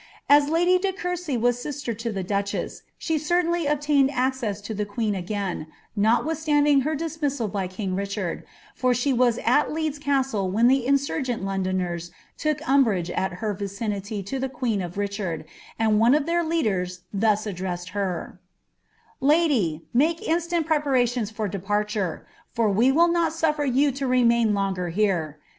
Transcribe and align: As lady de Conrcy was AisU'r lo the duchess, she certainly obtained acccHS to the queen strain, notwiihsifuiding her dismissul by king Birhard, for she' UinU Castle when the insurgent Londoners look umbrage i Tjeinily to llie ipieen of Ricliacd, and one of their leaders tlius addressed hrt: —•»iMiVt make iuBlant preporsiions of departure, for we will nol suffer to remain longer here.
As 0.27 0.49
lady 0.49 0.79
de 0.79 0.91
Conrcy 0.91 1.39
was 1.39 1.57
AisU'r 1.57 2.05
lo 2.07 2.11
the 2.11 2.23
duchess, 2.23 2.81
she 2.97 3.19
certainly 3.19 3.67
obtained 3.67 4.09
acccHS 4.09 4.63
to 4.63 4.73
the 4.73 4.83
queen 4.83 5.13
strain, 5.23 5.67
notwiihsifuiding 5.95 6.81
her 6.81 6.95
dismissul 6.95 7.47
by 7.51 7.67
king 7.67 7.95
Birhard, 7.95 8.41
for 8.73 8.95
she' 8.95 9.13
UinU 9.13 10.01
Castle 10.01 10.49
when 10.49 10.67
the 10.67 10.87
insurgent 10.87 11.45
Londoners 11.45 12.09
look 12.43 12.67
umbrage 12.67 13.11
i 13.11 13.29
Tjeinily 13.29 14.25
to 14.25 14.39
llie 14.39 14.49
ipieen 14.49 14.83
of 14.83 14.95
Ricliacd, 14.95 15.45
and 15.77 15.99
one 15.99 16.15
of 16.15 16.25
their 16.25 16.43
leaders 16.43 17.01
tlius 17.15 17.45
addressed 17.45 17.89
hrt: 17.89 18.39
—•»iMiVt 19.21 19.81
make 19.93 20.21
iuBlant 20.21 20.63
preporsiions 20.63 21.39
of 21.39 21.51
departure, 21.51 22.25
for 22.51 22.69
we 22.71 22.91
will 22.91 23.07
nol 23.07 23.29
suffer 23.29 23.69
to 23.69 24.07
remain 24.07 24.55
longer 24.55 24.89
here. 24.89 25.37